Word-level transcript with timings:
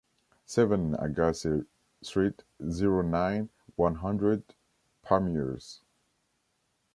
Seven, 0.47 0.95
Agasse 0.95 1.67
street, 2.01 2.43
zero 2.71 3.03
nine, 3.03 3.49
one 3.75 3.93
hundred, 3.97 4.43
Pamiers 5.03 5.83